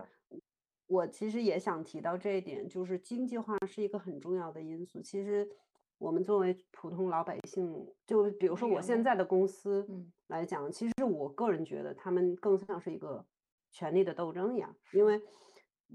[0.85, 5.01] 我其实也想提到这一点，就是经济化是一个很重要的因素。
[5.01, 5.49] 其实
[5.97, 9.87] 我们作为普通老百姓，就比如说我现在的公司
[10.27, 13.25] 来讲，其实我个人觉得他们更像是一个
[13.71, 14.75] 权力的斗争一样。
[14.93, 15.21] 因为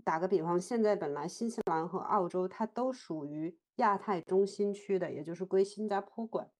[0.04, 6.50] 打个比方，现在本来新西兰和澳洲它都属于亚太中心区的，也就是归新加坡管。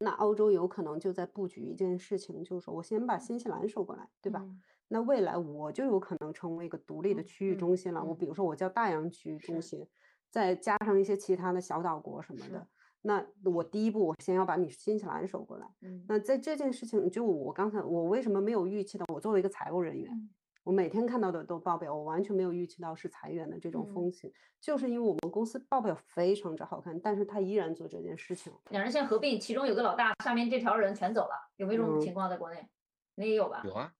[0.00, 4.44] 那欧洲有可能就在布局一件事情，就是说我先把新西兰收过来，对吧？
[4.88, 8.02] 那未来我就有可能成为一个独立的区域中心了。
[8.02, 9.86] 我比如说我叫大洋区域中心，
[10.34, 12.66] 再加上一些其他的小岛国什么的。
[13.02, 15.66] 那我第一步，我先要把你新西兰收过来。
[15.82, 19.04] 嗯那在这件事情，就我刚才我为什么没有预期到？
[19.14, 20.28] 我作为一个财务人员，嗯
[20.64, 28.52] 我每天看到的都报表，我完全没有预期到是裁员的这种嗯风险，就是因为我们公司报表非常之好看，但是他依然做这件事情。
[28.70, 32.66] 两人现在合并，其中有个老大，下面这条人全走了，有没有这种嗯情况在国内？
[33.14, 33.62] 你也有吧？
[33.64, 33.94] 有啊，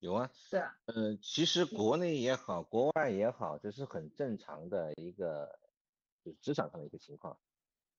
[0.00, 0.30] 有啊。
[0.50, 5.48] 对啊，呃，其实国内也好，国外也好，这是很正常的一个
[6.24, 7.36] 就是职场上的一个情况。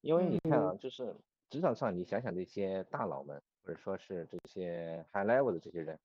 [0.02, 1.16] 因为你看啊，就是
[1.50, 6.00] 职场上，你想想这些大佬们，或者说是这些 high level 的这些人，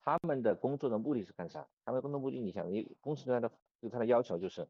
[0.00, 1.68] 他们的工作的目的是干啥？
[1.84, 4.66] 他们的工作目的，你想，你公司对他的对他的要求就是，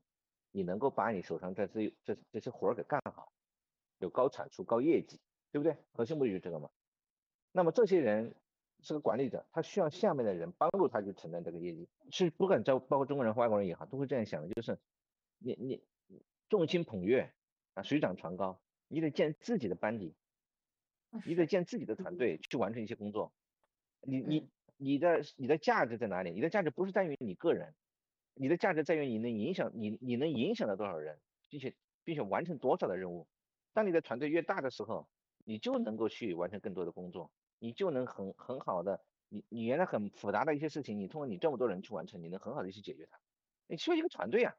[0.53, 3.33] 你能够把你手上这这这这些活儿给干好，
[3.99, 5.19] 有高产出、高业绩，
[5.51, 5.77] 对不对？
[5.93, 6.69] 核心目的就是这个嘛。
[7.53, 8.35] 那么这些人
[8.81, 11.89] 是个管理者，他需要下面的人帮助他去承担这个业绩。
[12.11, 14.79] 是不管在包括中国人和外国人也好，都会这样想的，就是
[15.39, 15.83] 你你
[16.51, 17.33] 众星捧月
[17.73, 20.17] 啊，水涨船高，你得建自己的班底，
[21.11, 23.33] 啊你得建自己的团嗯队去完成一些工作。
[24.03, 26.33] 你你嗯你的你的价值在哪里？
[26.33, 27.75] 你的价值不是在于你个人，
[28.35, 33.29] 你的价值在于你能影响你你能影响到多少人，并且并且完成多少的任务。
[33.73, 35.09] 当你的团队越大的时候，
[35.45, 43.21] 你就能够去完成更多的工作，你就能很很好的，你你原来很复杂的一些事情，你通过你这么多人去完成，你能很好的去解决它。
[43.69, 44.57] 你需要一个团队啊，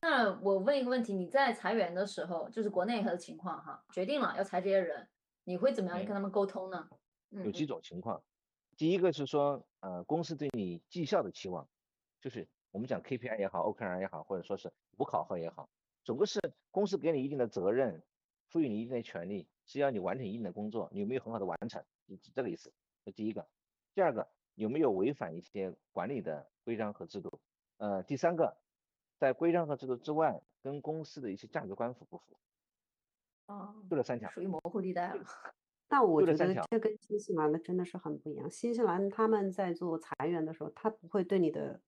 [0.00, 5.08] 那我问一个问题，你在裁员的时候，就是国内的情况哈，决定了要裁这些人，
[5.44, 6.88] 你会怎么样跟他们沟通呢？
[7.30, 8.22] 嗯有几种情况。
[8.76, 11.68] 第一个是说，呃，公司对你绩效的期望，
[12.20, 15.68] 就是我们讲 KPI 也好，OKR 也好，或者说是不考核也好，
[16.04, 18.02] 总归是公司给你一定的责任，
[18.48, 22.72] 赋予你一定的权利，是要你完成一定的工作，你有没有很好的完成，是这个意思。
[23.04, 23.46] 这第一个。
[23.94, 27.40] 第二个，有没有违反一些管理的规章和制度？
[27.78, 28.56] 呃，第三个，
[29.18, 32.36] 在规章和制度之外，跟公司的一些价值观符不符？
[33.46, 34.30] 哦，就这三条。
[34.30, 35.24] 属于模糊地带了。
[35.90, 38.50] 但我觉得这跟新西兰的真的是很不一样。
[38.50, 41.80] 新西兰他们在做裁员的时候，他不会对你的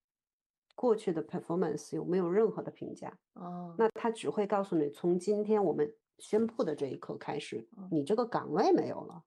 [0.74, 9.22] 过去的 performance 有没有任何的评价，哦，那他只会告诉你，从今天我们宣布的这一刻开始嗯，你这个岗位没有了，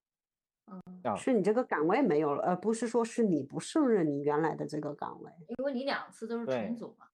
[0.65, 5.31] 嗯是你这个岗位没有了，而不是说是你不胜任你原来的这个岗位。
[5.49, 7.07] 因为你两次都是重组嘛。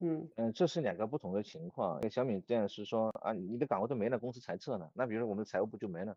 [0.00, 2.00] 嗯嗯，这是两个不同的情况。
[2.02, 6.16] 像小米这样是说啊，你的岗位都没了，公司裁撤了，那比如说我们的财务部就没了。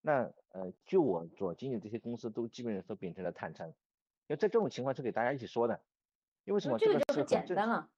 [0.00, 3.74] 那呃，就我所经历这些公司都基本上都秉承了坦诚，因
[4.28, 5.80] 为在这种情况是给大家一起说的，
[6.44, 6.78] 因为什么？
[6.78, 7.90] 这个个就是很简单了。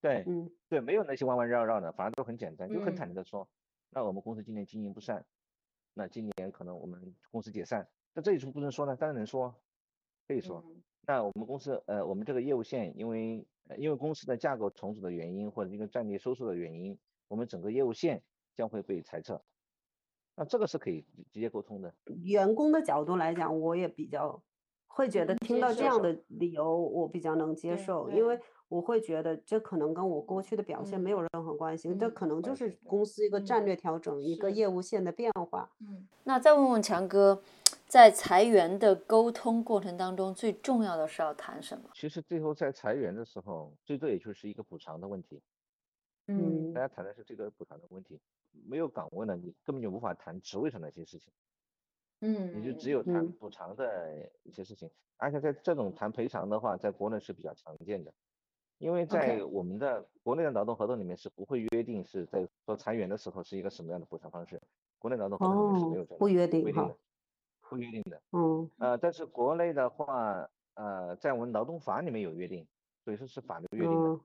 [0.00, 3.48] 对嗯对，没有那些弯弯绕绕的，反而都很简单，就很嗯坦诚的说，
[3.90, 5.24] 那我们公司今年经营不善，
[5.94, 8.96] 那今年可能我们公司解散，那这有什么不能说呢？
[8.96, 9.54] 当然能说，
[10.28, 10.62] 可以说。
[10.66, 16.98] 嗯那我们公司呃，我们这个业务线因为呃因为公司的架构重组的原因，或者一个战略收缩的原因，
[17.28, 18.22] 我们整个业务线
[18.56, 19.40] 将会被裁撤。
[20.34, 21.94] 那这个是可以直直接沟通的。
[22.24, 24.42] 员工的角度来讲，我也比较
[24.86, 35.70] 会觉得听到这样的理由，我比较能接受，因为我会觉得这可能跟我过去的表现没有任何关系，这嗯可能就是公司一个战嗯略调整，一个业务线的变化。
[35.80, 37.42] 嗯，那再问问强哥，
[37.92, 41.90] 在裁员的沟通过程当中，最重要的是要谈什么？
[41.92, 45.42] 其实最后在裁员的时候，最多也就是一个补偿的问题。
[46.26, 48.18] 嗯大家谈的是这个补偿的问题，
[48.66, 51.30] 没有岗位呢，你根本就无法谈职位上的一些事情。
[52.20, 58.10] 嗯，你就只有谈嗯补偿的一些事情，而且在这种谈赔偿的话，在国内是比较常见的，
[58.78, 64.58] 因为在我们的国内的劳动合同里面是不会约定是在说裁员的时候是一个什么样的补偿方式，
[64.98, 66.96] 国内劳动合同里面是没有哦这，个不约定哈规定的，，
[67.72, 68.22] 不约定的。
[68.32, 72.66] 嗯呃，但是国内的话，呃，在我们劳动法里面有约定，
[73.04, 74.08] 所以说是法律约定的。
[74.10, 74.20] 嗯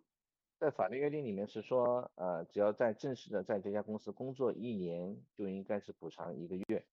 [0.59, 6.83] 在法律约定里面是说，呃，只要在正式的在这家公司工作一年，就应该是补偿一个月。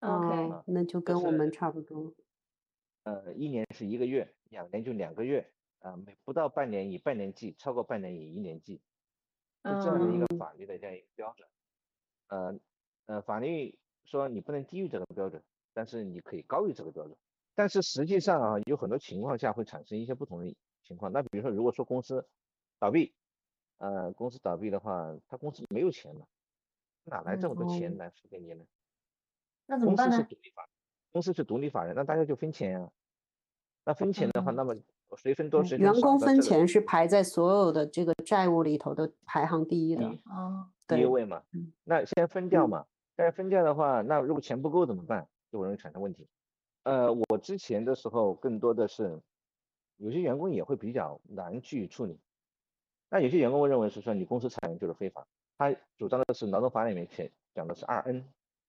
[0.00, 2.12] OK，哦那就跟我们差不多。
[3.04, 8.82] 呃，一年是一个月，两年就两个月，啊、每不到半年以半年计，超过半年以一年计，
[9.64, 11.48] 是这样的一个嗯法律的这样一个标准。
[12.28, 12.60] 呃
[13.06, 17.16] 呃，法律说你不能低于这个标准，但是你可以高于这个标准。
[17.54, 21.12] 但是实际上啊，有很多情况下会产生一些不同的情况。
[21.12, 22.26] 那比如说，如果说公司
[22.78, 23.12] 倒闭，
[23.78, 26.26] 呃，公司倒闭的话，他公司没有钱了，
[27.04, 28.64] 哪来这么多钱哦来付给你呢？
[29.66, 30.26] 那怎么公司是办呢？
[30.30, 30.68] 独立法，
[31.12, 32.90] 公司是独立法人，那大家就分钱啊。
[33.84, 34.74] 那分钱的话，嗯那么
[35.16, 35.92] 谁分多对谁分少？
[35.92, 40.04] 员工分钱是排在所有的这个债务里头的排行第一的。
[40.04, 42.86] 嗯哦，第一位嘛嗯，那先分掉嗯嘛。
[43.20, 45.28] 但是分价的话，那如果钱不够怎么办？
[45.52, 46.26] 就容易产生问题。
[46.84, 49.20] 呃，我之前的时候更多的是，
[49.98, 52.18] 有些员工也会比较难去处理。
[53.10, 55.26] 那有些员工会认为是说你公司裁员就是非法，
[55.58, 58.24] 他主张的是劳动法里面写讲的是二 N，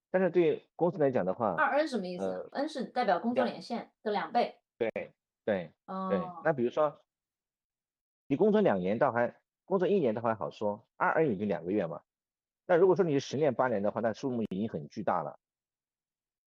[0.09, 4.59] 但是对公司来讲的话，二 N 什么意思？N 是代表工作年限的两倍。
[4.77, 5.13] 对对
[5.45, 6.99] 对，哦，那比如说
[8.27, 9.33] 你工作两年倒还，
[9.63, 12.01] 工作一年倒还好说，二 N 也就两个月嘛。
[12.71, 15.37] 那如果说你是十年八年的话，那数目已经很巨大了，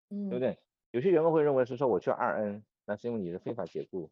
[0.09, 0.59] 嗯，对不对？
[0.91, 4.11] 有些员工会认为是说我去二 N，那是因为你是非法解雇。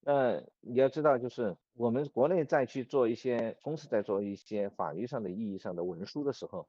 [0.00, 6.66] 那你要知道，就是我们国内在去做一些公司在做一些法律上的意义上的文书的时候，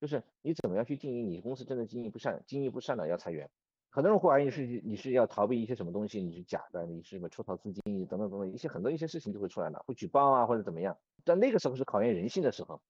[0.00, 3.50] 就是你怎么样去定义你公司真的经营不善，经营不善了要裁员。
[3.90, 10.96] 很多人会怀疑是你是要逃避一些什么东西，你是假的，你是什么出逃资金等等等等一些很多一些事情就会出来了，会举报啊或者怎么样。
[11.24, 12.80] 但那个时候是考验人性的时候，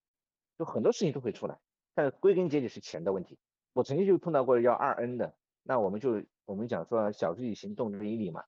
[0.59, 1.59] 就很多事情都会出来。
[1.95, 3.39] 但归根结底是钱的问题。
[3.73, 8.45] 我曾经就碰到过要二 N 的，那我们就我们讲说小之以行动之以理嘛。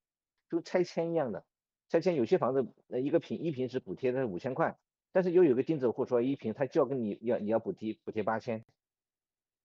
[0.50, 1.44] 就拆迁一样的，
[1.90, 4.78] 拆迁有些房子，呃，一个平一平是补贴的五千块，
[5.12, 8.64] 但是又有个钉子户说一平他就要跟你要你要补贴补贴八千，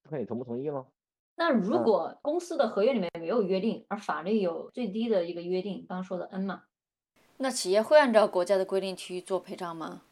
[0.10, 0.88] 看你同不同意喽。
[1.36, 6.63] 那如果公司的合约里面没有约定，而法律有最低的一个约定，刚刚说的 N 嘛，
[7.38, 10.03] 那企业会按照国家的规定去做赔偿吗？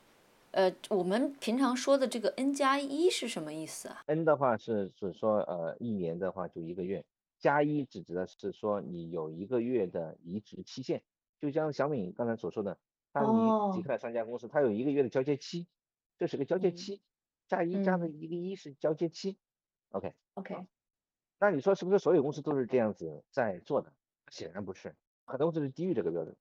[0.52, 7.04] 呃，我们平常说的这个 N 加一是什么意思啊？N 的话是指说，呃，一年的话就一个月。
[7.40, 11.02] 加一指的是说你有一个月的移植期限，
[11.40, 12.78] 就像小敏刚才所说的，
[13.12, 15.66] 他离离开了三家公司，他有一个月的交接期，
[16.20, 17.02] 这是个交接期，
[17.48, 19.40] 加一加的一个一是交接期
[19.90, 20.68] ，OK OK，
[21.40, 23.92] 那你说是不是所有公司都是这样子在做的？
[24.30, 26.36] 显然不是，很多公司是低于这个标准。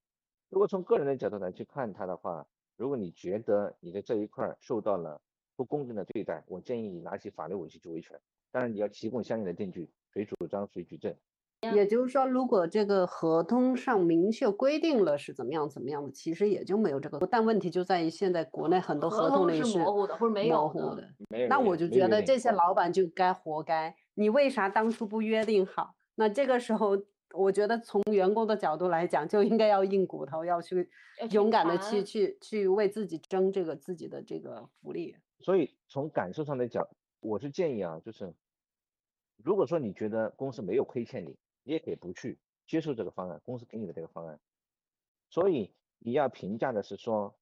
[0.51, 2.47] 如果从个人的角度来去看它的话，
[2.81, 5.21] 如果你觉得你的这一块受到了
[5.55, 8.19] 不公正的对待，我建议你拿起法律武器去维权，
[8.51, 9.91] 当然你要提供相应的证据。
[10.15, 11.15] 谁主张谁举证，
[11.75, 17.19] 也就是说，如果这个合同上明确规定了是怎么样怎么样的，其实也就没有这个。
[17.31, 21.47] 但问题就在于现在国内很多合同里是模糊的或者没有的。
[21.51, 23.95] 那我就觉得这些老板就该活该。
[24.15, 25.95] 你为啥当初不约定好？
[26.15, 26.97] 那这个时候，
[27.33, 30.91] 我觉得从员工的角度来讲，就应该要硬骨头，要去
[31.31, 35.17] 勇敢的去去去为自己争这个自己的这个福利。
[35.39, 36.87] 所以从感受上来讲，
[37.21, 38.35] 我是建议啊，就是。
[39.43, 44.39] 如果说你觉得公司没有亏欠你，你也可以不去接受这个方案，公司给你的这个方案。
[45.31, 47.35] 所以你要评价的是说，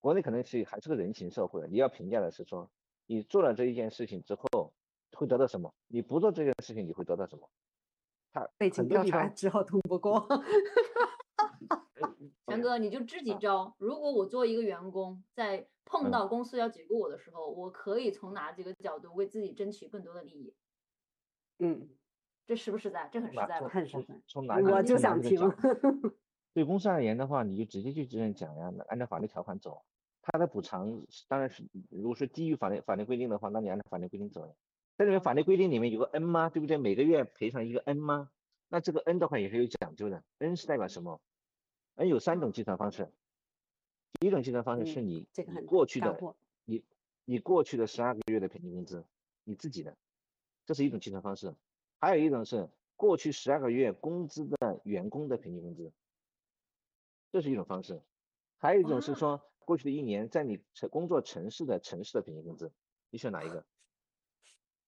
[0.00, 2.70] 国内可能是还是个人情社会，你要评价的是说，
[3.04, 4.72] 你做了这一件事情之后
[5.12, 5.74] 会得到什么？
[5.86, 7.46] 你不做这件事情你会得到什么？
[8.34, 10.26] 他背景调查之后通不过。
[12.46, 13.74] 强哥，你就支几招。
[13.78, 20.54] 如果我作为一个员工，在碰到公司要解雇我的时候，我可以从哪几个角度为自己争取更多的利益？
[21.60, 21.88] 嗯，
[22.44, 23.08] 这实不实在？
[23.12, 24.20] 这很实在，很实在。
[24.26, 24.56] 从哪？
[24.56, 25.40] 我就想听。
[26.52, 29.82] 对公司而言的话，你就直接就这样讲呀，按照法律条款走。
[30.22, 34.54] 他的补偿当然是，如果是基于法律法律规定的话，那你按照法律规定走。
[34.96, 36.50] 在里面法律规定里面有个 N 吗？
[36.50, 36.76] 对不对？
[36.76, 38.30] 每个月赔偿一个 N 吗？
[38.68, 40.22] 那这个 N 的话也是有讲究的。
[40.38, 41.20] N 是代表什么
[41.96, 43.10] ？N 有三种计算方式。
[44.20, 45.26] 第一种计算方式是你
[45.66, 46.16] 过去的
[46.64, 46.84] 你
[47.24, 49.04] 你过去的十二个月的平均工资，
[49.42, 49.96] 你自己的。
[50.64, 51.54] 这是一种计算方式，
[52.00, 55.92] 还有一种是过去十二个月工资的员工的平均工资，
[57.32, 58.00] 这是一种方式，
[58.58, 62.72] 还有一种是说过去的一年在你城工作城市的城市的平均工资，
[63.10, 63.66] 你选哪一个？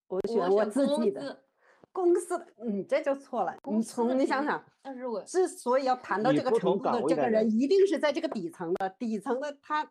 [0.07, 1.43] 我选我自己的
[1.91, 3.55] 公司的，你这就错了。
[3.65, 9.89] 你从你想想，但是我之所以要谈到这个程度的这个人，一定是在这个底层的，底层的他。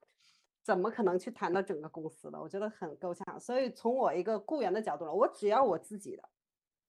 [0.64, 2.40] 怎么可能去谈到整个公司的？
[2.40, 3.38] 我觉得很够呛。
[3.38, 6.24] 所以从我一个雇员的角度来，我只要我自己的，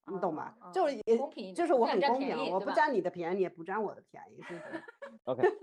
[0.06, 0.52] 你懂吗？
[0.74, 0.96] 就是
[1.36, 4.82] 也就是我很公平，我不占你的便宜，你也不占我的便宜，是不是？
[5.30, 5.48] OK。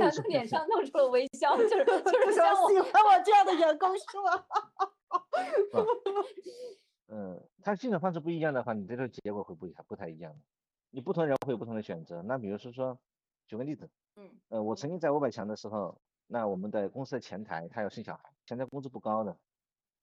[0.00, 2.52] 他从脸上露出了微笑，就是就是喜欢
[3.04, 4.44] 我这样的员工是吗？
[7.08, 10.38] 嗯，他计算方式不一样的话，你这个结果会不不太一样的。
[10.90, 12.22] 你不同人会有不同的选择。
[12.22, 12.98] 那比如说说，
[13.46, 16.00] 举个例子，嗯，呃，我曾经在五百强的时候。
[16.30, 19.38] 那我们的公司的前台他要生小孩，前台工资不高的，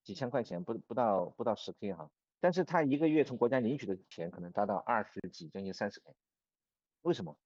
[0.04, 2.10] 几千块钱不不到不到十 K 哈，
[2.40, 6.16] 但是他一个月从国家领取的钱可能达到二十几将近三十 K，
[7.04, 7.38] 为什么？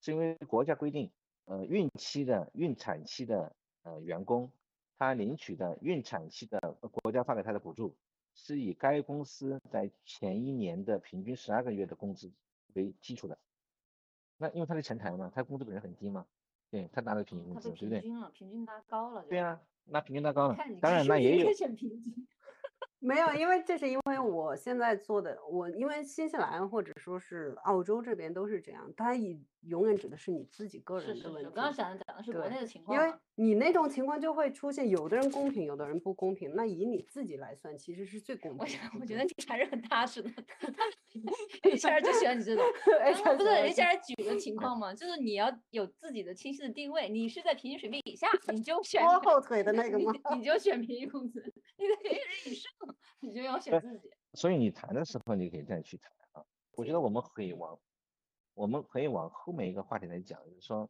[0.00, 1.12] 是因为国家规定，
[1.44, 3.54] 呃，孕期的孕产期的
[3.84, 4.50] 呃员工，
[4.98, 7.94] 他领取的孕产期的国家发给他的补助，
[8.34, 12.32] 是以该公司在前一年的平均十二个月的工资
[12.74, 13.38] 为基础的，
[14.38, 16.26] 那因为他是前台嘛，他工资本身很低嘛。
[16.68, 18.00] 对他拿的平均工资，对不对？
[18.00, 19.24] 平均了，平均拉高了。
[19.28, 20.56] 对啊，那平均拉高了。
[20.82, 21.48] 当然那也有。
[22.98, 31.46] 没有，因为这是因为我现在做的，我因为新西兰或者说是澳洲这边都是这样，它以永远指的是你自己个人的问题。
[31.46, 36.54] 我刚刚想讲的是国内的情况因为嘛你那种情况就会出现，有的人公平，有的人不公平。
[36.54, 38.70] 那以你自己来算，其实是最公平我的。
[38.70, 40.30] 想，我觉得你还是很踏实的。
[41.62, 42.64] HR 就喜欢你这种，
[43.36, 44.92] 不是喜欢 HR 举的情况嘛？
[44.96, 50.12] 就是你要有自己的清晰的定位，你是在平均水平以下，你就选拖后腿的那个吗？
[50.34, 51.40] 你就选平均工资；
[51.76, 52.70] 你在平均水平以上，
[53.20, 54.10] 你就要选自己。
[54.32, 56.42] 所以你谈的时候，你可以这样去谈啊。
[56.72, 57.78] 我觉得我们可以往，
[58.54, 60.88] 我们可以往后面一个话题来讲，就是说，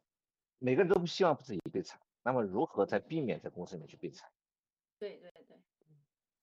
[0.59, 4.29] 每个人都不希望自己被裁，那么如何在避免在公司里面去被裁？
[4.99, 5.57] 对对对，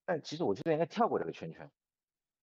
[0.03, 1.69] 但其实我觉得应该跳过这个圈圈。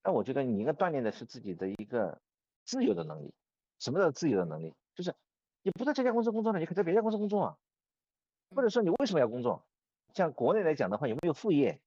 [0.04, 2.20] 那我觉得你应该锻炼的是自己的一个
[2.64, 3.34] 自由的能力。
[3.80, 4.76] 什么叫自由的能力？
[4.94, 5.12] 就是
[5.62, 7.58] 你不在这家公司工作了，你可以在别家公司工作啊。
[8.54, 9.66] 或者说你为什么要工作？
[10.14, 11.80] 像国内来讲的话，有没有副业？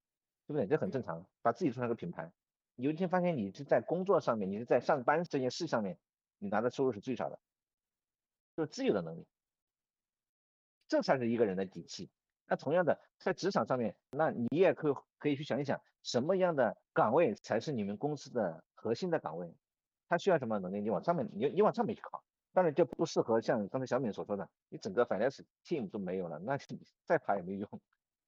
[0.48, 0.68] 对不对？
[0.68, 2.34] 这很正常，把自己做成一个品牌。
[2.76, 5.98] 有一天发现你是在工作上面，你是在上班这件事上面，
[6.38, 7.40] 你拿的收入是最少的，
[8.58, 9.26] 就是自由的能力，
[10.88, 12.10] 这才是一个人的底气。
[12.48, 19.56] 那同样的，在职场上面，那你也可以可以去想一想，什么样的岗位才是你们公司的核心的岗位？
[20.08, 20.82] 他需要什么能力？
[20.82, 22.24] 你往上面，你你往上面去考。
[22.54, 27.68] 当然就不适合像刚才小敏所说的，你整个 finance team 都没有了，那你再爬也没用。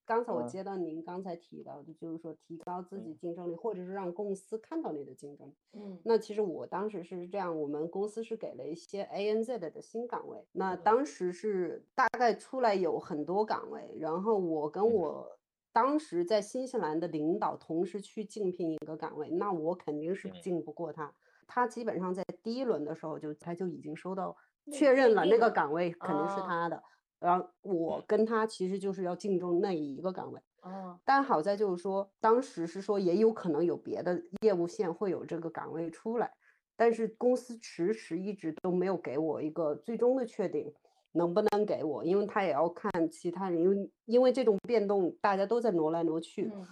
[0.07, 0.41] 刚才我嗯。
[0.41, 3.19] 接到您刚才提到的，就是说提高自己嗯。
[3.19, 5.53] 竞争力，或者是让公司看到你的竞争力。
[5.73, 6.03] 嗯。
[6.03, 10.77] 那其实我当时是这样，我们公司是给了一些 ANZ 的新岗位，那嗯。
[10.77, 14.93] 当时是大概出来有很多岗位，然后我跟嗯。
[14.93, 15.37] 我
[15.73, 20.41] 当时在新西兰的领导同时去竞聘一个岗位，那我肯定是嗯。
[20.41, 21.13] 竞不过他。
[21.45, 24.35] 他基本上在第一轮的时候就他就已经收到
[24.69, 26.83] 确认了那个岗位肯定是哦他的，
[27.19, 30.39] 然后我跟他其实就是要竞争那一个岗位。
[30.61, 36.31] 哦，但好在就是说，当时是说也有可能有别的业务线会有这个岗位出来，
[36.75, 40.73] 但是公司迟迟一直都没有给我一个最终的确定，
[41.13, 46.67] 能不能给我，因为他也要看其他人，因为因为这种变动大家都在挪来挪去，嗯。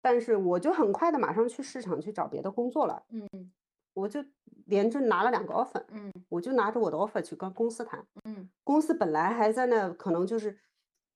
[0.00, 3.28] 但是我就很快的马上去市场去找别的工作了，嗯
[3.98, 4.24] 我就
[4.66, 10.56] 连着拿了两个 offer，嗯我就拿着我的 offer 去跟公司谈，嗯公司本来还在那，可能就是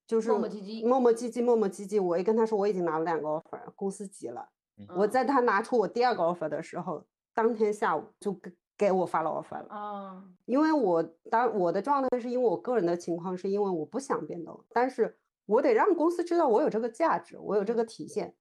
[0.07, 2.03] 就是磨磨唧唧磨磨唧唧，磨磨唧唧。
[2.03, 4.49] 我一跟他说我已经拿了两个 offer，公司急了。
[4.97, 7.05] 我嗯在他拿出我第二个 offer 的时候，
[7.35, 9.68] 当天下午就给给我发了 offer 了。
[9.68, 15.16] 啊因为我当我的状态是因为我个人的情况，是因为我不想变动，但是
[15.47, 18.35] 我得让公司知道我有这个价值，我有这个体现。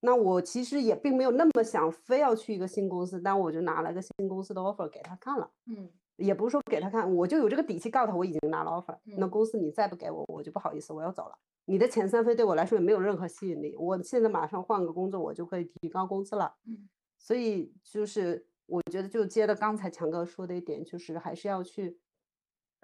[0.00, 5.50] 那我其实也并没有那么想非要去一个新公司，但我就拿了个新公司的 offer 给他看了。
[5.66, 11.38] 嗯也不是说给他看，我就有这个底气告诉他我已经拿了 offer，、那嗯公司你再不给我，我就不好意思，我要走了。
[11.66, 16.56] 你的遣散费对我来说也没有任何吸引力，我现在马上换个工作，我就可以提高工资了。
[16.66, 21.96] 嗯所以就是我觉得就接着刚才强哥说的一点，就是还是要去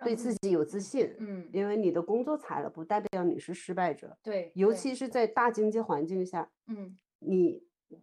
[0.03, 1.49] 对自己有自信，嗯。
[1.53, 6.97] 因为你的工作裁了，不代表你是失败者，对，尤其是在大经济环境下，嗯。
[7.21, 7.63] 你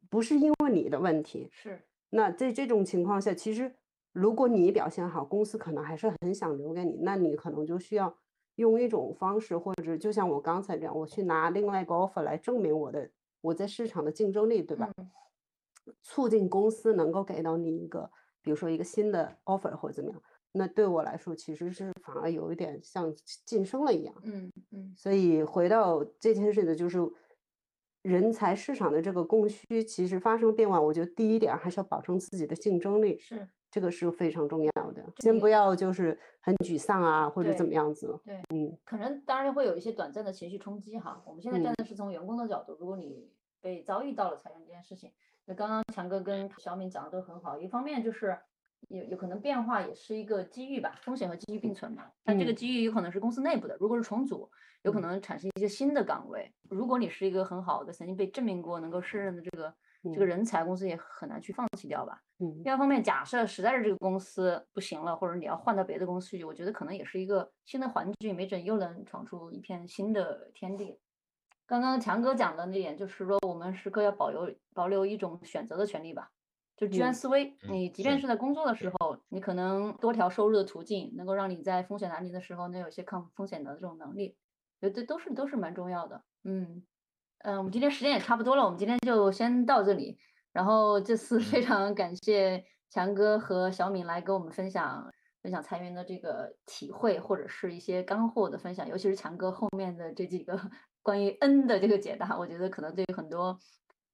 [0.09, 1.81] 不是因为你的问题，是。
[2.09, 3.73] 那在这种情况下，其实
[4.11, 8.17] 如果你表现好，公司可能还是很想留给你，那你可能就需要
[8.55, 13.09] 用一种方式，或者就像我刚才这样，我去拿另外一个 offer 来证明我的
[13.41, 14.89] 我在市场的竞争力，对吧？
[14.97, 15.09] 嗯。
[16.03, 18.09] 促进公司能够给到你一个，
[18.41, 20.21] 比如说一个新的 offer 或者怎么样，
[20.53, 23.13] 那对我来说其实是反而有一点像
[23.45, 24.13] 晋升了一样。
[24.23, 26.99] 嗯嗯所以回到这件事的，就是
[28.01, 35.05] 人才市场的这个供需其实发生变化，我觉得第一点还是要保证自己的竞争力，是这个是非常重要的。
[35.19, 38.19] 先不要就是很沮丧啊，或者怎么样子。
[38.25, 41.21] 对嗯可能当然会有一些短暂的情绪冲击哈。
[41.25, 43.31] 我们现在站嗯的是从员工的角度，如果你
[43.61, 45.11] 被遭遇到了裁员这件事情，
[45.45, 47.59] 那刚刚强哥跟小敏讲的都很好。
[47.59, 48.37] 一方面就是
[48.89, 52.11] 有有可能变化也是一个机遇吧，风险和机遇并存嘛。
[52.23, 54.49] 但这个嗯机遇有可能是公司内部的，如果是重组，
[54.83, 56.51] 有可嗯能产生一些新的岗位。
[56.69, 59.73] 如果你是一个很好的、曾经被证明过能够胜任的这个
[60.13, 62.21] 这个嗯人才，公司也很难去放弃掉吧。
[62.39, 70.99] 嗯第二方面，假设实在是这个公司不行了，或者你要换到别的公司去，我觉得可能也是一个新的环境，没准又能闯出一片新的天地。
[71.67, 76.29] 刚刚强哥讲的那点，就是说我们时刻要保留保留一种选择的权利吧，
[76.81, 77.55] 就居安嗯思危。
[77.61, 84.35] 嗯你即便是是在工作的时候，你可能多条收入的途径，能够让你在风险来临的时候，能有一些抗风险的这种能力，
[84.81, 86.23] 觉得都是都是蛮重要的。
[86.43, 86.83] 嗯
[87.43, 90.17] 嗯，我们今天时间也差不多了，我们今天就先到这里。
[90.51, 95.07] 然后这次非嗯常感谢强哥和小敏来跟我们分享
[95.43, 100.59] 分享裁员的这个体会，或者是一些干货的分享，尤其是强哥后面的这几个
[101.03, 103.57] 关于 N 的这个解答，我觉得可能对于很多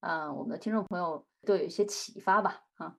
[0.02, 2.94] 嗯，我们的听众朋友都有一些启发吧，啊，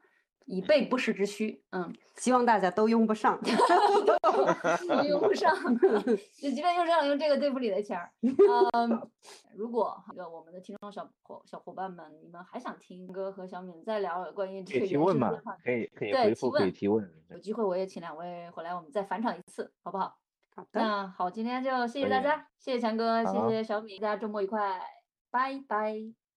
[0.47, 3.39] 以备不时之需，嗯，希望大家都用不上，
[5.07, 8.11] 用不上，就即便用上用这个对付里的钱儿，
[8.73, 9.11] 嗯，
[9.55, 15.57] 如果这个我们的听众小伙小伙伴们，你们还想听哥和小敏再聊关于这可个问嘛原生的话？
[15.63, 17.13] 可以可以对提回复，可以问提问。
[17.29, 20.17] 有机会我也请两位回来，我们再返场一次，好不好？
[20.57, 24.81] 好的，那好，今天就谢谢大家，谢谢强哥，谢谢小米，大家周末愉快，
[25.31, 26.28] 拜拜。